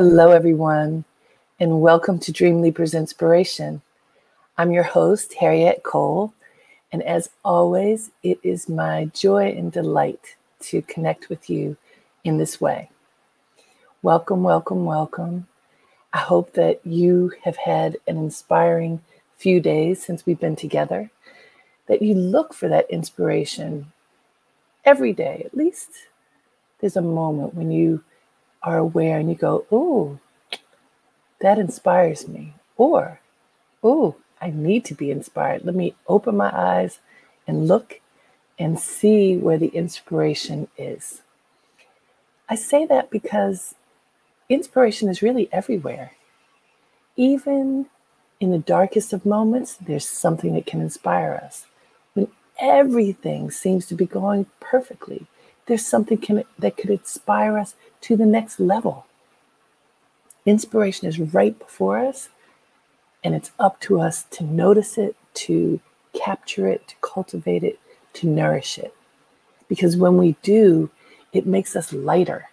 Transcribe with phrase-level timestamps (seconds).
[0.00, 1.04] Hello, everyone,
[1.58, 3.82] and welcome to Dream Leapers Inspiration.
[4.56, 6.32] I'm your host, Harriette Cole,
[6.92, 11.76] and as always, it is my joy and delight to connect with you
[12.22, 12.90] in this way.
[14.02, 15.48] Welcome, welcome, welcome.
[16.12, 19.02] I hope that you have had an inspiring
[19.36, 21.10] few days since we've been together,
[21.88, 23.90] that you look for that inspiration
[24.84, 25.90] every day, at least.
[26.78, 28.04] There's a moment when you
[28.62, 30.18] are aware and you go, Ooh,
[31.40, 32.54] that inspires me.
[32.76, 33.20] Or,
[33.84, 35.64] Ooh, I need to be inspired.
[35.64, 36.98] Let me open my eyes
[37.46, 38.00] and look
[38.58, 41.22] and see where the inspiration is.
[42.48, 43.74] I say that because
[44.48, 46.12] inspiration is really everywhere.
[47.16, 47.86] Even
[48.40, 51.66] in the darkest of moments, there's something that can inspire us.
[52.14, 55.26] When everything seems to be going perfectly,
[55.68, 59.06] there's something can, that could inspire us to the next level.
[60.46, 62.30] Inspiration is right before us,
[63.22, 65.78] and it's up to us to notice it, to
[66.14, 67.78] capture it, to cultivate it,
[68.14, 68.94] to nourish it.
[69.68, 70.90] Because when we do,
[71.32, 72.48] it makes us lighter.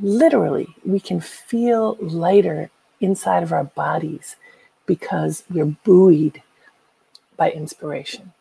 [0.00, 2.70] Literally, we can feel lighter
[3.00, 4.36] inside of our bodies
[4.86, 6.42] because we're buoyed
[7.36, 8.32] by inspiration.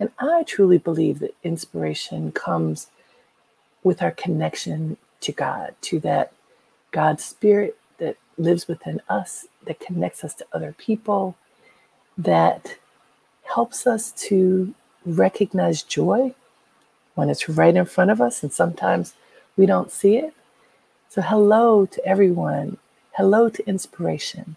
[0.00, 2.88] And I truly believe that inspiration comes
[3.84, 6.32] with our connection to God, to that
[6.90, 11.36] God spirit that lives within us, that connects us to other people,
[12.18, 12.76] that
[13.44, 14.74] helps us to
[15.06, 16.34] recognize joy
[17.14, 19.14] when it's right in front of us, and sometimes
[19.56, 20.34] we don't see it.
[21.08, 22.78] So, hello to everyone.
[23.12, 24.56] Hello to inspiration.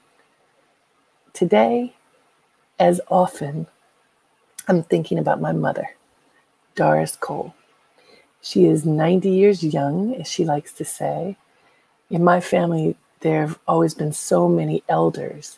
[1.34, 1.94] Today,
[2.80, 3.68] as often,
[4.68, 5.96] I'm thinking about my mother,
[6.76, 7.54] Doris Cole.
[8.42, 11.36] She is 90 years young, as she likes to say.
[12.10, 15.58] In my family, there have always been so many elders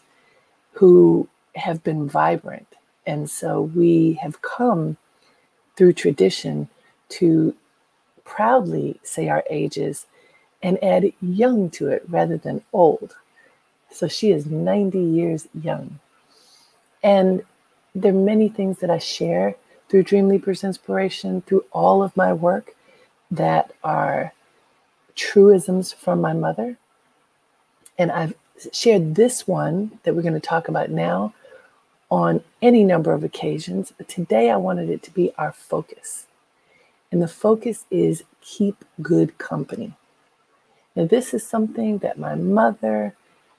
[0.72, 2.68] who have been vibrant.
[3.06, 4.98] And so we have come
[5.76, 6.70] through tradition
[7.10, 7.56] to
[8.24, 10.06] proudly say our ages
[10.62, 13.16] and add young to it rather than old.
[13.92, 16.00] So she is 90 years young.
[17.02, 17.44] And
[17.96, 19.56] there are many things that I share
[19.90, 22.76] through Dream Leapers Inspiration, through all of my work
[23.32, 24.34] that are
[25.16, 26.78] truisms from my mother.
[27.98, 28.36] And I've
[28.72, 31.34] shared this one that we're going to talk about now
[32.10, 33.94] on any number of occasions.
[33.98, 36.28] But today I wanted it to be our focus.
[37.12, 39.94] And the focus is keep good company.
[40.96, 43.16] Now, this is something that my mother,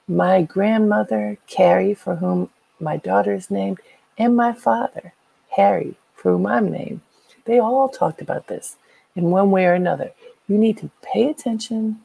[0.07, 2.49] my grandmother, Carrie, for whom
[2.79, 3.79] my daughter is named,
[4.17, 5.13] and my father,
[5.57, 7.01] Harry, for whom I'm named,
[7.45, 8.77] they all talked about this
[9.15, 10.11] in one way or another.
[10.47, 12.01] You need to pay attention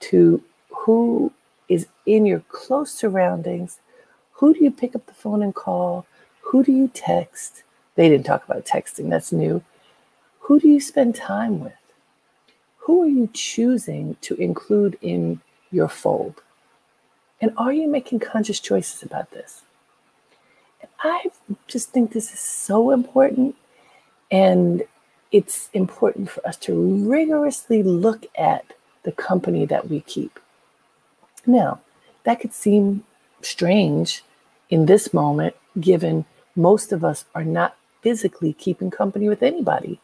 [0.00, 1.32] to who
[1.68, 3.78] is in your close surroundings.
[4.32, 6.06] Who do you pick up the phone and call?
[6.40, 7.62] Who do you text?
[7.94, 9.62] They didn't talk about texting, that's new.
[10.40, 11.72] Who do you spend time with?
[12.78, 15.40] Who are you choosing to include in
[15.70, 16.42] your fold?
[17.40, 19.62] And are you making conscious choices about this?
[21.00, 21.26] I
[21.66, 23.56] just think this is so important.
[24.30, 24.84] And
[25.30, 26.74] it's important for us to
[27.08, 28.72] rigorously look at
[29.02, 30.38] the company that we keep.
[31.46, 31.80] Now,
[32.24, 33.04] that could seem
[33.42, 34.24] strange
[34.70, 36.24] in this moment, given
[36.56, 40.00] most of us are not physically keeping company with anybody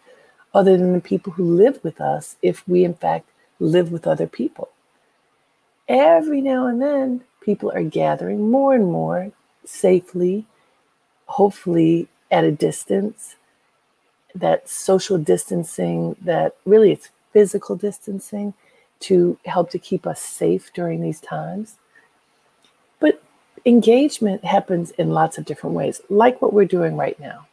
[0.54, 4.26] other than the people who live with us, if we in fact live with other
[4.26, 4.68] people.
[5.88, 9.32] Every now and then, people are gathering more and more
[9.64, 10.46] safely,
[11.26, 13.36] hopefully at a distance,
[14.34, 18.54] that social distancing, that really it's physical distancing
[19.00, 21.76] to help to keep us safe during these times.
[23.00, 23.22] But
[23.66, 27.46] engagement happens in lots of different ways, like what we're doing right now.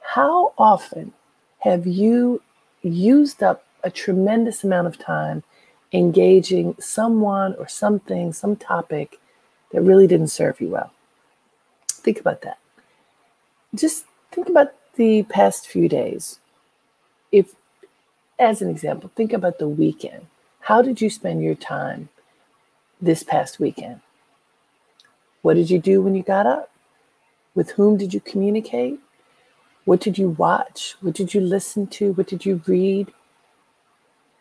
[0.00, 1.12] How often
[1.60, 2.42] have you
[2.82, 5.42] used up a tremendous amount of time
[5.92, 9.18] engaging someone or something, some topic
[9.72, 10.92] that really didn't serve you well?
[11.88, 12.58] Think about that.
[13.74, 16.40] Just think about the past few days,
[17.32, 17.54] if,
[18.38, 20.26] as an example, think about the weekend.
[20.60, 22.08] How did you spend your time
[23.00, 24.00] this past weekend?
[25.42, 26.70] What did you do when you got up?
[27.54, 29.00] With whom did you communicate?
[29.84, 30.96] What did you watch?
[31.00, 32.12] What did you listen to?
[32.12, 33.12] What did you read?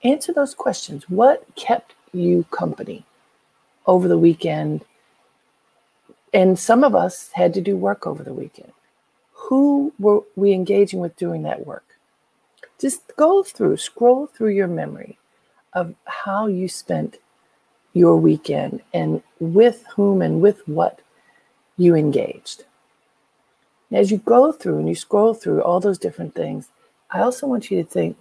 [0.04, 1.10] Answer those questions.
[1.10, 3.06] What kept you company
[3.86, 4.84] over the weekend?
[6.34, 8.72] And some of us had to do work over the weekend
[9.50, 11.84] who were we engaging with doing that work?
[12.80, 15.18] Just go through, scroll through your memory
[15.74, 17.18] of how you spent
[17.94, 21.00] your weekend and with whom and with what
[21.78, 22.66] you engaged.
[23.92, 26.70] As you go through and you scroll through all those different things,
[27.10, 28.18] I also want you to think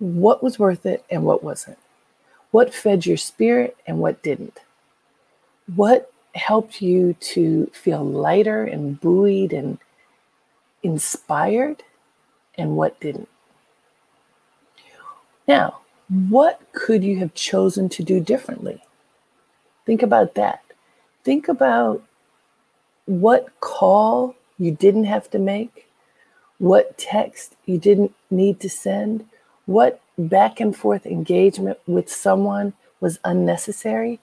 [0.00, 1.78] what was worth it and what wasn't.
[2.50, 4.58] What fed your spirit and what didn't.
[5.76, 9.78] What helped you to feel lighter and buoyed and
[10.82, 11.82] inspired
[12.56, 13.28] and what didn't.
[15.48, 18.82] Now, what could you have chosen to do differently?
[19.84, 20.62] Think about that.
[21.24, 22.02] Think about
[23.06, 25.88] what call you didn't have to make,
[26.58, 29.24] what text you didn't need to send,
[29.66, 34.18] what back and forth engagement with someone was unnecessary.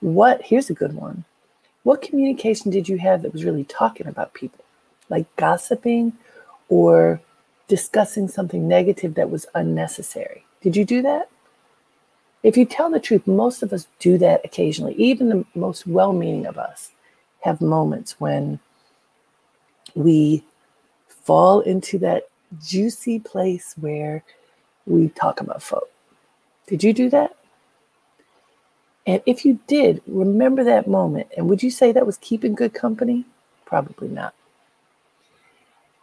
[0.00, 1.24] What, here's a good one.
[1.88, 4.62] What communication did you have that was really talking about people,
[5.08, 6.12] like gossiping
[6.68, 7.18] or
[7.66, 10.44] discussing something negative that was unnecessary?
[10.60, 11.30] Did you do that?
[12.42, 14.96] If you tell the truth, most of us do that occasionally.
[14.96, 16.90] Even the most well meaning of us
[17.40, 18.60] have moments when
[19.94, 20.44] we
[21.08, 22.24] fall into that
[22.62, 24.22] juicy place where
[24.84, 25.88] we talk about folk.
[26.66, 27.37] Did you do that?
[29.08, 31.28] And if you did, remember that moment.
[31.34, 33.24] And would you say that was keeping good company?
[33.64, 34.34] Probably not.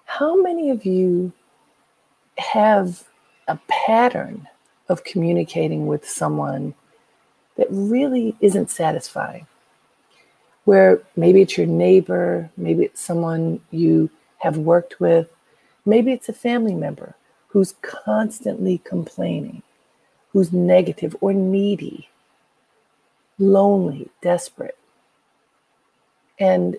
[0.05, 1.31] How many of you
[2.39, 3.03] have
[3.47, 4.47] a pattern
[4.89, 6.73] of communicating with someone
[7.57, 9.45] that really isn't satisfying?
[10.63, 14.09] Where maybe it's your neighbor, maybe it's someone you
[14.39, 15.31] have worked with,
[15.85, 17.13] maybe it's a family member
[17.49, 19.61] who's constantly complaining,
[20.31, 22.09] who's negative or needy
[23.39, 24.77] lonely, desperate.
[26.39, 26.77] And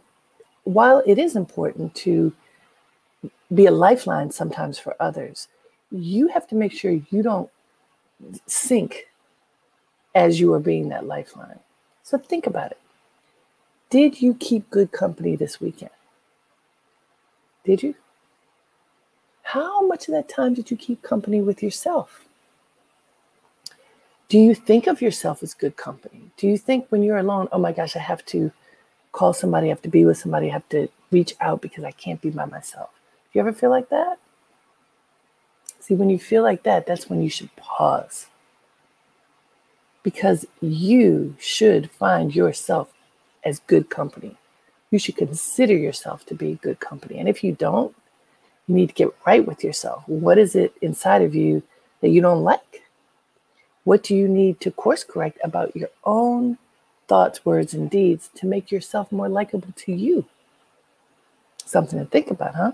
[0.64, 2.32] while it is important to
[3.55, 5.49] be a lifeline sometimes for others,
[5.91, 7.50] you have to make sure you don't
[8.47, 9.06] sink
[10.14, 11.58] as you are being that lifeline.
[12.03, 12.79] So think about it.
[13.91, 15.91] Did you keep good company this weekend?
[17.64, 17.94] Did you?
[19.43, 22.25] How much of that time did you keep company with yourself?
[24.28, 26.31] Do you think of yourself as good company?
[26.37, 28.50] Do you think when you're alone, oh my gosh, I have to
[29.12, 31.93] call somebody, I have to be with somebody, I have to reach out because I
[31.93, 32.90] can't be by myself?
[33.32, 34.19] Do you ever feel like that?
[35.78, 38.26] See, when you feel like that, that's when you should pause.
[40.02, 42.93] Because you should find yourself
[43.44, 44.37] as good company.
[44.90, 47.19] You should consider yourself to be good company.
[47.19, 47.94] And if you don't,
[48.67, 50.02] you need to get right with yourself.
[50.08, 51.62] What is it inside of you
[52.00, 52.82] that you don't like?
[53.87, 56.59] What do you need to course correct about your own
[57.06, 60.25] thoughts, words, and deeds to make yourself more likable to you?
[61.65, 62.73] Something to think about, huh?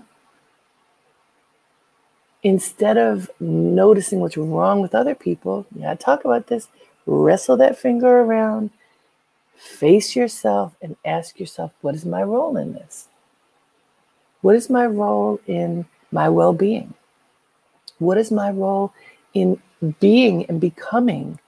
[2.41, 6.67] Instead of noticing what's wrong with other people, yeah, talk about this,
[7.05, 8.71] wrestle that finger around,
[9.55, 13.07] face yourself, and ask yourself, what is my role in this?
[14.41, 16.95] What is my role in my well being?
[17.99, 18.91] What is my role
[19.35, 21.39] in being and becoming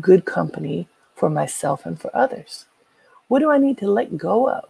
[0.00, 2.66] good company for myself and for others?
[3.28, 4.68] What do I need to let go of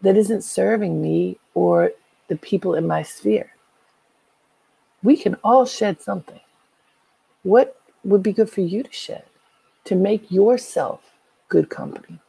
[0.00, 1.92] that isn't serving me or
[2.28, 3.54] the people in my sphere?
[5.02, 6.40] We can all shed something.
[7.42, 9.24] What would be good for you to shed
[9.84, 11.14] to make yourself
[11.48, 12.20] good company?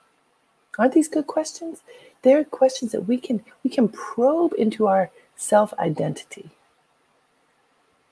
[0.77, 1.81] Aren't these good questions?
[2.23, 6.49] They're questions that we can we can probe into our self-identity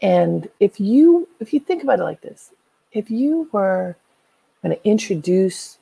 [0.02, 2.52] and if you if you think about it like this,
[2.92, 3.96] if you were
[4.62, 5.78] going to introduce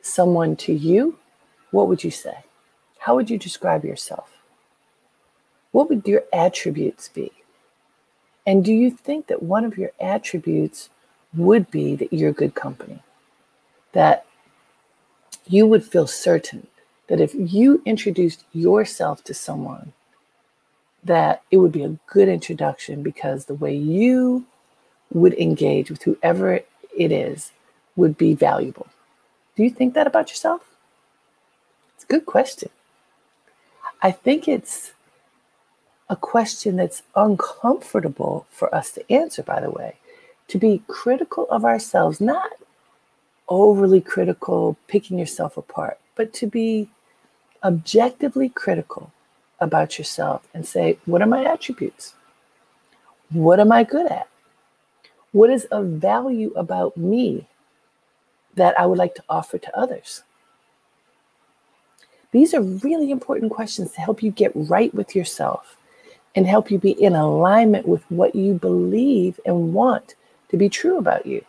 [0.00, 1.18] someone to you,
[1.70, 2.44] what would you say?
[2.98, 4.30] How would you describe yourself?
[5.72, 7.30] What would your attributes be?
[8.46, 10.88] And do you think that one of your attributes
[11.34, 13.02] would be that you're good company?
[13.92, 14.24] That
[15.46, 16.66] you would feel certain
[17.08, 19.92] that if you introduced yourself to someone,
[21.06, 24.44] that it would be a good introduction because the way you
[25.12, 26.60] would engage with whoever
[26.96, 27.52] it is
[27.94, 28.86] would be valuable.
[29.56, 30.62] Do you think that about yourself?
[31.94, 32.68] It's a good question.
[34.02, 34.92] I think it's
[36.08, 39.96] a question that's uncomfortable for us to answer, by the way,
[40.48, 42.50] to be critical of ourselves, not
[43.48, 46.88] overly critical, picking yourself apart, but to be
[47.64, 49.10] objectively critical
[49.60, 52.14] about yourself and say, what are my attributes?
[53.30, 54.28] What am I good at?
[55.32, 57.46] What is of value about me
[58.54, 60.22] that I would like to offer to others?
[62.32, 65.76] These are really important questions to help you get right with yourself
[66.34, 70.14] and help you be in alignment with what you believe and want
[70.50, 71.44] to be true about you.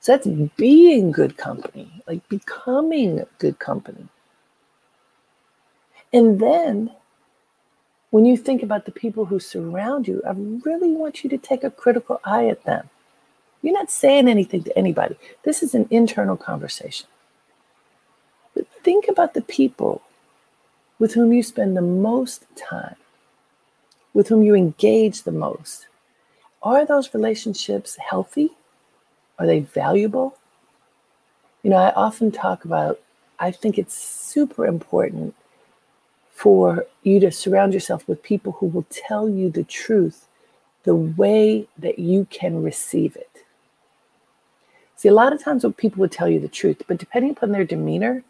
[0.00, 4.08] So that's being good company, like becoming good company.
[6.12, 6.90] And then
[8.10, 10.32] when you think about the people who surround you, I
[10.64, 12.88] really want you to take a critical eye at them.
[13.62, 15.16] You're not saying anything to anybody.
[15.44, 17.06] This is an internal conversation.
[18.54, 20.02] But think about the people
[20.98, 22.96] with whom you spend the most time,
[24.12, 25.86] with whom you engage the most.
[26.62, 28.50] Are those relationships healthy?
[29.38, 30.36] Are they valuable?
[31.62, 33.00] You know, I often talk about,
[33.38, 35.34] I think it's super important
[36.40, 40.26] for you to surround yourself with people who will tell you the truth
[40.84, 43.44] the way that you can receive it.
[44.96, 47.52] See, a lot of times when people would tell you the truth, but depending upon
[47.52, 48.24] their demeanor,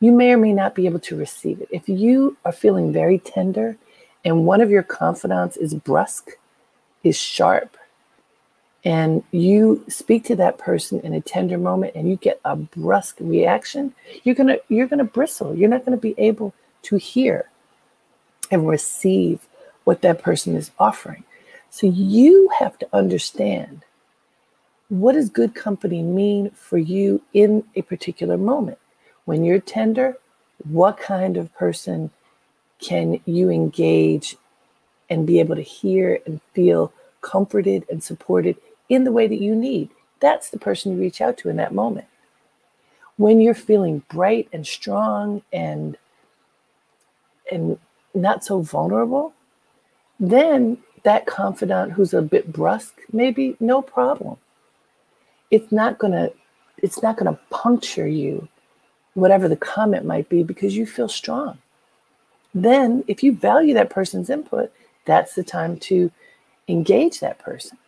[0.00, 1.68] you may or may not be able to receive it.
[1.70, 3.76] If you are feeling very tender
[4.24, 6.30] and one of your confidants is brusque,
[7.04, 7.76] is sharp,
[8.84, 13.18] and you speak to that person in a tender moment and you get a brusque
[13.20, 15.54] reaction, you're gonna you're gonna bristle.
[15.54, 17.50] You're not gonna be able to hear
[18.50, 19.40] and receive
[19.84, 21.24] what that person is offering.
[21.70, 23.84] So you have to understand
[24.88, 28.78] what does good company mean for you in a particular moment?
[29.26, 30.16] When you're tender,
[30.64, 32.10] what kind of person
[32.80, 34.36] can you engage
[35.10, 38.56] and be able to hear and feel comforted and supported
[38.88, 39.90] in the way that you need?
[40.20, 42.06] That's the person you reach out to in that moment.
[43.16, 45.96] When you're feeling bright and strong and
[47.50, 47.78] and
[48.14, 49.32] not so vulnerable,
[50.20, 54.36] then that confidant who's a bit brusque, maybe no problem.
[55.50, 56.32] It's not to
[56.78, 58.48] it's not to puncture you
[59.14, 61.58] whatever the comment might be because you feel strong.
[62.54, 64.72] Then if you value that person's input
[65.04, 66.10] that's the time to
[66.68, 67.78] engage that person.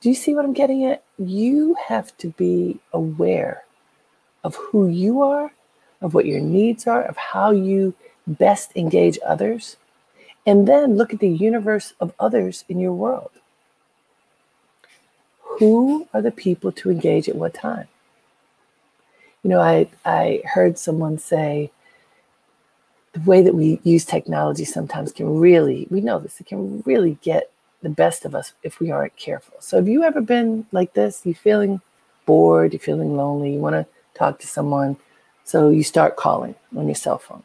[0.00, 1.02] Do you see what i'm getting at?
[1.18, 3.64] You have to be aware
[4.44, 5.52] of who you are
[6.00, 7.94] of what your needs are of how you
[8.26, 9.76] best engage others
[10.46, 13.30] and then look at the universe of others in your world
[15.60, 17.86] who are the people to engage at what time?
[19.42, 21.70] You know, I, I heard someone say
[23.12, 27.18] the way that we use technology sometimes can really, we know this, it can really
[27.20, 27.50] get
[27.82, 29.54] the best of us if we aren't careful.
[29.60, 31.26] So, have you ever been like this?
[31.26, 31.80] You feeling
[32.24, 34.96] bored, you're feeling lonely, you want to talk to someone,
[35.50, 37.42] so you start calling on your cell phone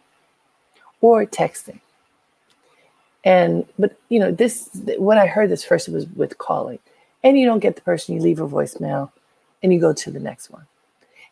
[1.01, 1.79] or texting.
[3.23, 4.69] And, but, you know, this,
[4.99, 6.77] when I heard this first, it was with calling
[7.23, 9.11] and you don't get the person, you leave a voicemail
[9.63, 10.67] and you go to the next one.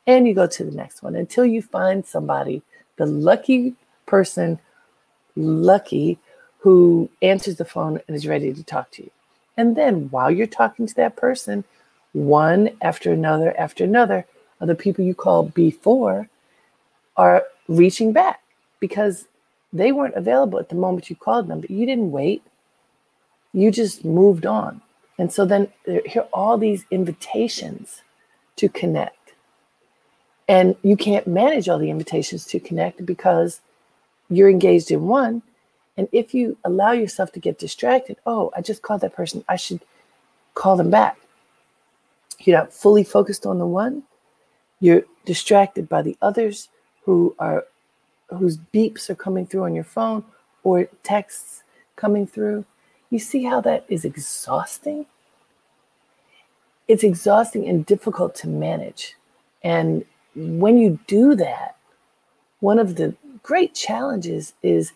[0.07, 2.63] And you go to the next one until you find somebody,
[2.95, 3.75] the lucky
[4.07, 4.57] person,
[5.35, 6.17] lucky,
[6.57, 9.11] who answers the phone and is ready to talk to you.
[9.57, 11.65] And then while you're talking to that person,
[12.13, 14.25] one after another after another
[14.59, 16.29] of the people you called before
[17.17, 18.41] are reaching back
[18.79, 19.25] because
[19.71, 22.43] they weren't available at the moment you called them, but you didn't wait.
[23.53, 24.81] You just moved on.
[25.17, 28.01] And so then here are all these invitations
[28.57, 29.33] to connect.
[30.47, 33.61] And you can't manage all the invitations to connect because
[34.29, 35.41] you're engaged in one.
[35.95, 39.55] And if you allow yourself to get distracted, oh, I just called that person, I
[39.55, 39.81] should
[40.55, 41.17] call them back.
[42.39, 44.03] You're not fully focused on the one.
[44.79, 46.69] You're distracted by the others
[47.05, 47.65] who are
[48.29, 50.23] whose beeps are coming through on your phone
[50.63, 51.63] or texts
[51.95, 52.65] coming through.
[53.09, 55.05] You see how that is exhausting?
[56.87, 59.15] It's exhausting and difficult to manage.
[59.63, 60.03] And
[60.35, 61.75] when you do that,
[62.59, 64.93] one of the great challenges is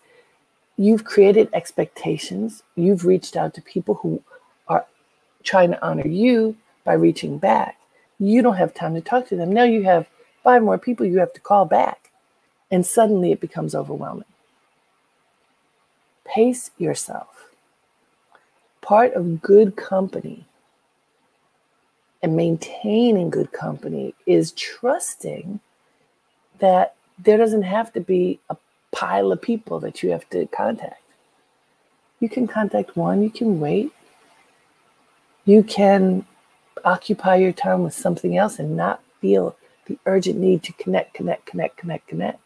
[0.76, 2.62] you've created expectations.
[2.76, 4.22] You've reached out to people who
[4.68, 4.84] are
[5.44, 7.78] trying to honor you by reaching back.
[8.18, 9.52] You don't have time to talk to them.
[9.52, 10.08] Now you have
[10.48, 12.10] five more people you have to call back.
[12.70, 14.24] And suddenly it becomes overwhelming.
[16.24, 17.38] Pace yourself
[18.80, 20.46] part of good company
[22.22, 25.60] and maintaining good company is trusting
[26.58, 28.56] that there doesn't have to be a
[28.90, 31.02] pile of people that you have to contact.
[32.20, 33.92] You can contact one, you can wait.
[35.44, 36.24] You can
[36.82, 39.54] occupy your time with something else and not feel
[39.88, 42.40] the urgent need to connect, connect, connect, connect, connect.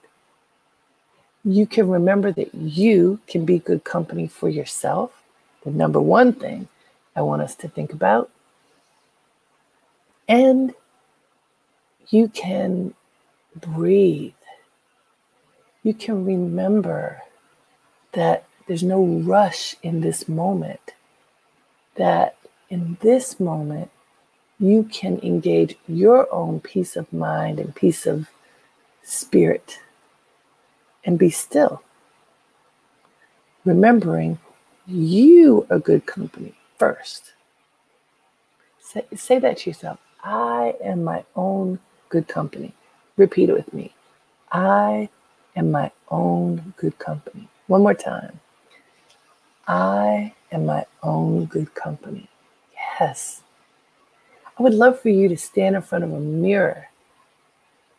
[1.44, 5.22] You can remember that you can be good company for yourself
[5.64, 6.68] the number one thing
[7.14, 8.30] I want us to think about.
[10.28, 10.74] And
[12.08, 12.94] you can
[13.54, 14.32] breathe.
[15.82, 17.22] You can remember
[18.12, 20.94] that there's no rush in this moment,
[21.96, 22.36] that
[22.68, 23.90] in this moment,
[24.62, 28.28] you can engage your own peace of mind and peace of
[29.02, 29.80] spirit
[31.04, 31.82] and be still.
[33.64, 34.38] Remembering
[34.86, 37.32] you are good company first.
[38.78, 39.98] Say, say that to yourself.
[40.22, 42.72] I am my own good company.
[43.16, 43.92] Repeat it with me.
[44.52, 45.08] I
[45.56, 47.48] am my own good company.
[47.66, 48.38] One more time.
[49.66, 52.28] I am my own good company.
[53.00, 53.42] Yes.
[54.58, 56.88] I would love for you to stand in front of a mirror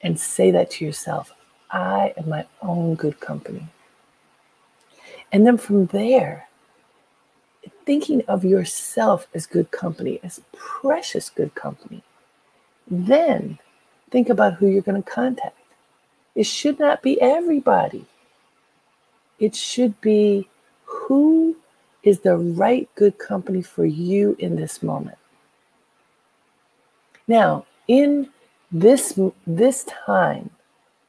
[0.02, 1.32] and say that to yourself
[1.72, 3.68] I am my own good company.
[5.32, 6.48] And then from there,
[7.86, 12.04] thinking of yourself as good company, as precious good company,
[12.88, 13.58] then
[14.12, 15.58] think about who you're going to contact.
[16.36, 18.06] It should not be everybody.
[19.40, 20.48] It should be
[20.86, 21.56] who
[22.04, 25.18] is the right good company for you in this moment.
[27.34, 28.30] Now, in
[28.72, 30.52] this this time,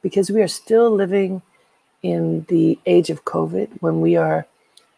[0.01, 1.43] because we are still living
[2.01, 4.47] in the age of COVID, when we are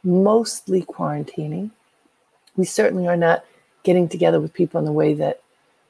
[0.05, 1.71] mostly quarantining,
[2.55, 3.43] we certainly are not
[3.83, 5.41] getting together with people in the way that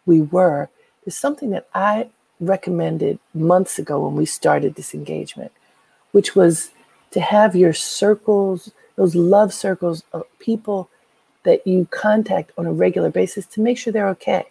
[0.08, 0.70] we were.
[1.06, 5.52] There's something that I recommended months ago when we started this engagement,
[6.14, 6.72] which was
[7.12, 10.90] to have your circles, those love circles of people
[11.44, 14.48] that you contact on a regular basis to make sure they're okay,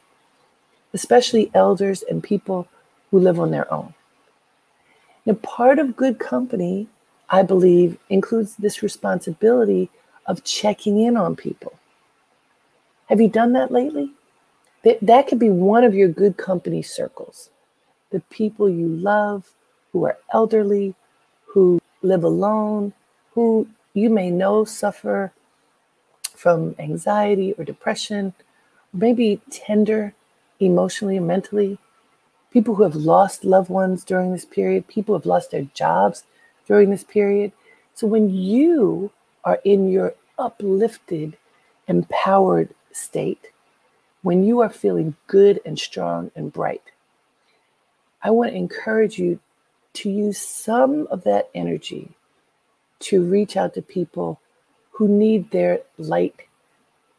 [0.96, 2.66] especially elders and people
[3.10, 3.92] who live on their own.
[5.26, 6.88] Now, part of good company,
[7.28, 9.90] I believe, includes this responsibility
[10.24, 11.74] of checking in on people.
[13.10, 14.10] Have you done that lately?
[14.84, 17.50] That, that could be one of your good company circles.
[18.10, 19.52] The people you love
[19.92, 20.94] who are elderly,
[21.44, 22.94] who live alone,
[23.34, 25.30] who you may know suffer
[26.34, 28.32] from anxiety or depression,
[28.94, 30.14] maybe tender
[30.60, 31.78] emotionally and mentally,
[32.50, 36.24] people who have lost loved ones during this period, people who have lost their jobs
[36.66, 37.52] during this period.
[37.94, 39.10] So when you
[39.44, 41.36] are in your uplifted,
[41.86, 43.48] empowered state,
[44.22, 46.82] when you are feeling good and strong and bright,
[48.22, 49.38] I want to encourage you
[49.94, 52.10] to use some of that energy
[52.98, 54.40] to reach out to people
[54.90, 56.34] who need their light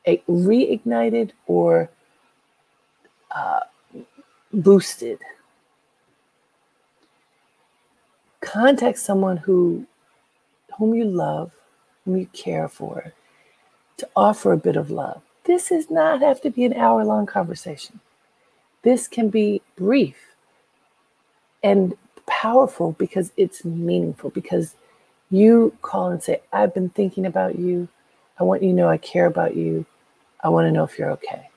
[0.05, 1.89] eh, reignited or
[3.31, 3.61] uh,
[4.53, 5.19] boosted.
[8.41, 9.85] Contact someone who
[10.77, 11.51] whom you love,
[12.05, 13.13] whom you care for,
[13.97, 15.21] to offer a bit of love.
[15.45, 17.99] This does not have to be an hour long conversation.
[18.83, 20.17] This can be brief
[21.63, 24.75] and powerful because it's meaningful, because
[25.31, 27.87] you call and say, I've been thinking about you.
[28.39, 29.85] I want you to know I care about you.
[30.43, 31.49] I want to know if you're okay.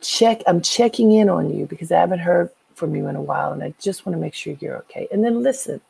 [0.00, 3.52] Check, I'm checking in on you because I haven't heard from you in a while
[3.52, 5.08] and I just want to make sure you're okay.
[5.12, 5.80] And then listen.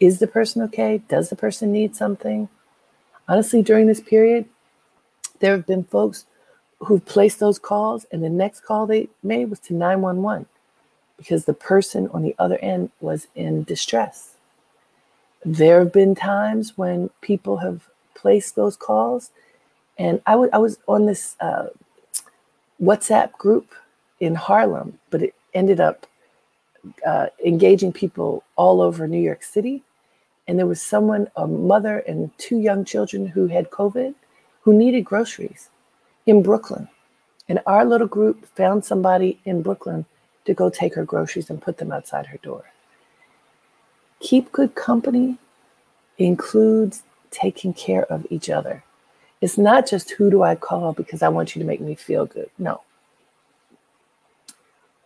[0.00, 0.98] Is the person okay?
[1.08, 2.48] Does the person need something?
[3.28, 4.46] Honestly, during this period,
[5.40, 6.26] there have been folks
[6.80, 10.46] who've placed those calls, and the next call they made was to 911
[11.16, 14.34] because the person on the other end was in distress.
[15.44, 19.30] There have been times when people have placed those calls,
[19.98, 21.66] and I, w- I was on this uh,
[22.82, 23.72] WhatsApp group
[24.20, 26.06] in Harlem, but it ended up
[27.06, 29.82] uh, engaging people all over New York City.
[30.48, 34.14] And there was someone, a mother and two young children who had COVID,
[34.62, 35.70] who needed groceries
[36.26, 36.88] in Brooklyn.
[37.48, 40.04] And our little group found somebody in Brooklyn
[40.44, 42.64] to go take her groceries and put them outside her door.
[44.20, 45.38] Keep good company
[46.18, 48.84] includes taking care of each other.
[49.42, 52.26] It's not just who do I call because I want you to make me feel
[52.26, 52.48] good.
[52.58, 52.80] No.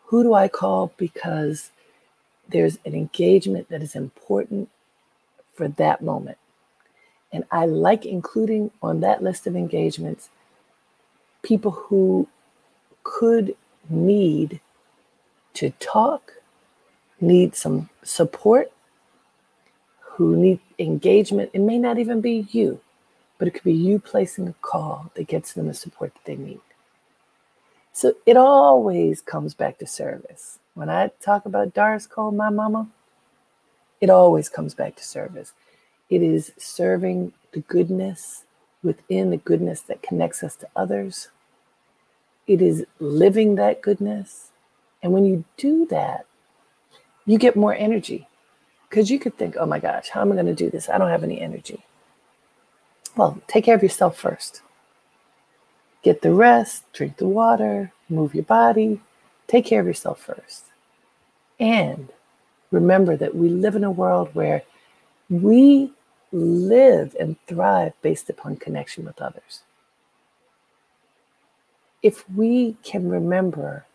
[0.05, 1.71] Who do I call because
[2.49, 4.69] there's an engagement that is important
[5.55, 6.37] for that moment?
[7.33, 10.29] And I like including on that list of engagements
[11.43, 12.29] people who
[13.05, 13.57] could
[13.89, 14.61] need
[15.55, 16.33] to talk,
[17.21, 18.71] need some support,
[20.01, 21.51] who need engagement.
[21.53, 22.81] It may not even be you,
[23.39, 26.37] but it could be you placing a call that gets them the support that they
[26.37, 26.61] need.
[27.93, 30.59] So it always comes back to service.
[30.75, 32.89] When I talk about Doris Cole, my mama,
[34.01, 35.53] it always comes back to service.
[36.11, 38.45] It is serving the goodness
[38.83, 41.29] within the goodness that connects us to others.
[42.47, 44.51] It is living that goodness
[45.07, 46.27] and when you do that,
[47.27, 48.27] you get more energy
[48.91, 50.89] because you could think, oh my gosh, how am I going to do this?
[50.89, 51.86] I don't have any energy.
[53.17, 54.61] Well, take care of yourself first.
[56.03, 59.01] Get the rest, drink the water, move your body,
[59.47, 60.67] take care of yourself first.
[61.59, 62.11] And
[62.71, 64.63] remember that we live in a world where
[65.31, 65.93] we
[66.31, 69.63] live and thrive based upon connection with others.
[72.03, 73.87] If we can remember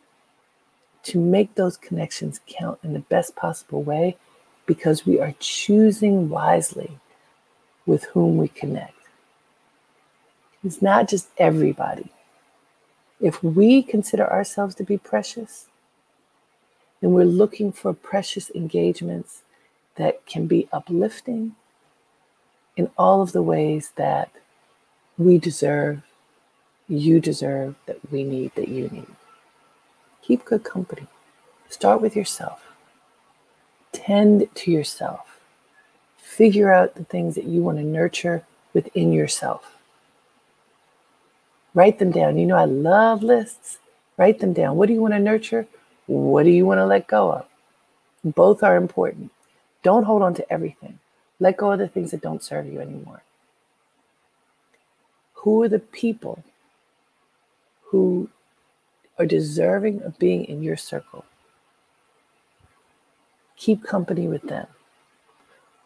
[1.04, 4.18] to make those connections count in the best possible way,
[4.66, 6.98] because we are choosing wisely
[7.86, 9.01] with whom we connect.
[10.64, 12.12] It's not just everybody.
[13.20, 15.68] If we consider ourselves to be precious,
[17.02, 19.42] then we're looking for precious engagements
[19.96, 21.56] that can be uplifting
[22.78, 24.32] in all of the ways that
[25.18, 26.04] we deserve,
[26.88, 29.08] you deserve, that we need, that you need.
[30.22, 31.08] Keep good company.
[31.70, 32.62] Start with yourself.
[33.92, 35.40] Tend to yourself.
[36.18, 39.78] Figure out the things that you want to nurture within yourself.
[41.74, 42.38] Write them down.
[42.38, 43.80] You know, I love lists.
[44.18, 44.78] Write them down.
[44.78, 45.68] What do you want to nurture?
[46.08, 47.46] What do you want to let go of?
[48.24, 49.32] Both are important.
[49.84, 51.00] Don't hold on to everything.
[51.40, 53.24] Let go of the things that don't serve you anymore.
[55.36, 56.44] Who are the people
[57.86, 58.30] who
[59.18, 61.26] are deserving of being in your circle?
[63.56, 64.68] Keep company with them.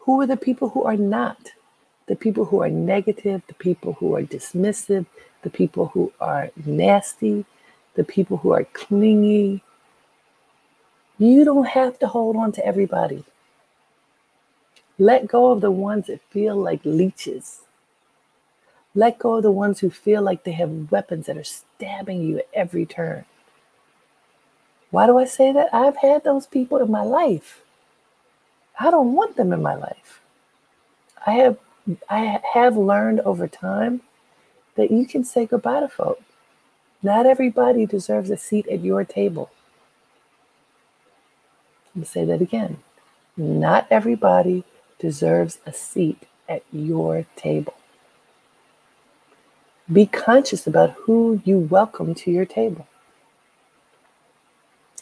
[0.00, 1.52] Who are the people who are not?
[2.06, 5.06] The people who are negative, the people who are dismissive,
[5.42, 7.44] the people who are nasty,
[7.94, 9.62] the people who are clingy.
[11.18, 13.24] You don't have to hold on to everybody.
[14.98, 17.60] Let go of the ones that feel like leeches.
[18.94, 22.38] Let go of the ones who feel like they have weapons that are stabbing you
[22.38, 23.24] at every turn.
[24.90, 25.68] Why do I say that?
[25.74, 27.62] I've had those people in my life.
[28.80, 30.22] I don't want them in my life.
[31.26, 31.58] I have
[32.08, 34.00] I have learned over time
[34.74, 36.20] that you can say goodbye to folk.
[37.02, 39.50] Not everybody deserves a seat at your table.
[41.94, 42.78] Let me say that again.
[43.36, 44.64] Not everybody
[44.98, 47.74] deserves a seat at your table.
[49.92, 52.88] Be conscious about who you welcome to your table.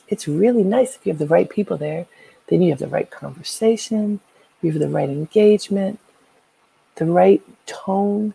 [0.09, 2.07] It's really nice if you have the right people there.
[2.49, 4.21] Then you have the right conversation,
[4.61, 5.99] you have the right engagement,
[6.97, 8.35] the right tone.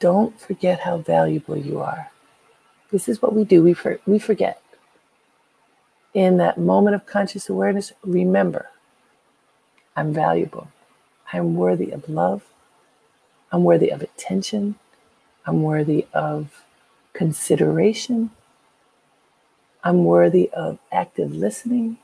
[0.00, 2.10] Don't forget how valuable you are.
[2.90, 3.62] This is what we do.
[3.62, 4.62] We, for, we forget
[6.14, 8.70] in that moment of conscious awareness, remember
[9.96, 10.68] I'm valuable.
[11.32, 12.42] I'm worthy of love.
[13.52, 14.76] I'm worthy of attention.
[15.46, 16.64] I'm worthy of
[17.12, 18.30] consideration.
[19.82, 21.98] I'm worthy of active listening.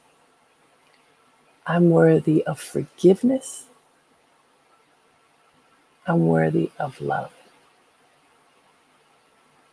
[1.66, 3.66] I'm worthy of forgiveness.
[6.06, 7.32] I'm worthy of love.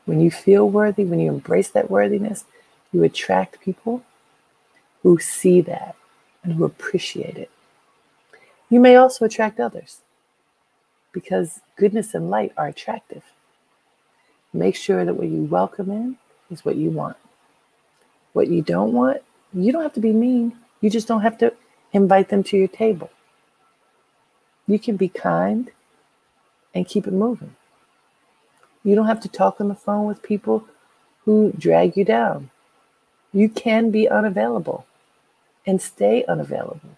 [0.05, 2.45] When you feel worthy, when you embrace that worthiness,
[2.93, 4.03] you attract people
[5.03, 5.95] who see that
[6.43, 7.51] and who appreciate it.
[8.69, 9.97] You may also attract others
[11.11, 13.23] because goodness and light are attractive.
[14.53, 16.17] Make sure that what you welcome in
[16.49, 17.17] is what you want.
[18.33, 19.21] What you don't want,
[19.53, 20.55] you don't have to be mean.
[20.79, 21.53] You just don't have to
[21.93, 23.09] invite them to your table.
[24.67, 25.71] You can be kind
[26.73, 27.55] and keep it moving.
[28.83, 30.65] You don't have to talk on the phone with people
[31.25, 32.49] who drag you down.
[33.33, 34.85] You can be unavailable
[35.65, 36.97] and stay unavailable.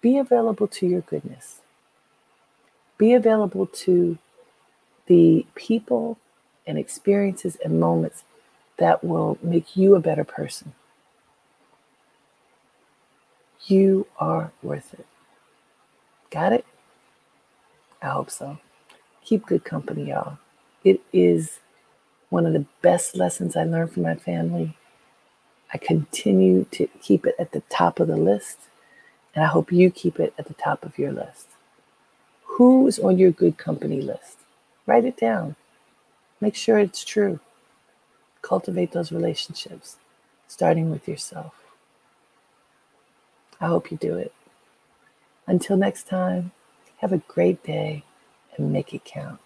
[0.00, 1.60] Be available to your goodness.
[2.96, 4.18] Be available to
[5.06, 6.18] the people
[6.66, 8.24] and experiences and moments
[8.76, 10.72] that will make you a better person.
[13.68, 15.06] You are worth it.
[16.30, 16.66] Got it?
[18.02, 18.58] I hope so.
[19.24, 20.38] Keep good company, y'all.
[20.84, 21.60] It is
[22.30, 24.74] one of the best lessons I learned from my family
[25.72, 28.58] I continue to keep it at the top of the list,
[29.34, 31.48] and I hope you keep it at the top of your list.
[32.44, 34.38] Who's on your good company list?
[34.86, 35.56] Write it down.
[36.40, 37.40] Make sure it's true.
[38.40, 39.96] Cultivate those relationships,
[40.46, 41.57] starting with yourself.
[43.60, 44.32] I hope you do it.
[45.46, 46.52] Until next time,
[46.98, 48.04] have a great day
[48.56, 49.40] and make it count.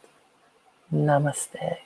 [0.92, 1.78] Namaste.